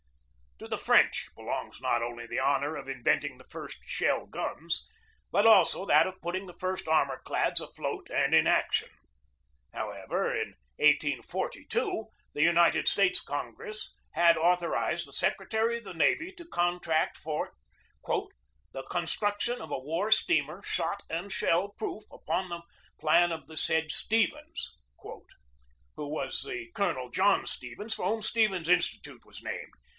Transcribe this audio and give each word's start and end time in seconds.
To 0.57 0.67
the 0.67 0.79
French 0.79 1.27
belongs 1.35 1.79
not 1.81 2.01
only 2.03 2.25
the 2.27 2.39
honor 2.39 2.75
of 2.75 2.87
in 2.87 3.03
venting 3.03 3.37
the 3.37 3.43
first 3.43 3.79
shell 3.83 4.25
guns, 4.27 4.87
but 5.31 5.45
also 5.47 5.85
that 5.85 6.05
of 6.05 6.21
putting 6.21 6.45
the 6.45 6.53
first 6.53 6.87
armor 6.87 7.19
clads 7.23 7.61
afloat 7.61 8.09
and 8.11 8.33
in 8.35 8.45
action. 8.47 8.89
However, 9.73 10.31
in 10.31 10.55
1842 10.77 12.07
the 12.33 12.41
United 12.41 12.87
States 12.87 13.21
Congress 13.21 13.91
had 14.13 14.37
authorized 14.37 15.07
the 15.07 15.13
secretary 15.13 15.77
of 15.79 15.83
the 15.83 15.95
navy 15.95 16.31
to 16.33 16.45
contract 16.45 17.17
for 17.17 17.53
"the 18.03 18.83
con 18.89 19.07
struction 19.07 19.61
of 19.61 19.71
a 19.71 19.79
war 19.79 20.11
steamer, 20.11 20.61
shot 20.63 21.01
and 21.09 21.31
shell 21.31 21.69
proof, 21.77 22.03
upon 22.11 22.49
the 22.49 22.61
plan 22.99 23.31
of 23.31 23.47
the 23.47 23.57
said 23.57 23.89
Stevens/' 23.89 24.65
who 25.03 26.07
was 26.07 26.43
the 26.43 26.71
Colonel 26.73 27.09
John 27.09 27.47
Stevens 27.47 27.95
for 27.95 28.07
whom 28.07 28.21
Stevens 28.21 28.69
Institute 28.69 29.25
was 29.25 29.41
named. 29.43 29.73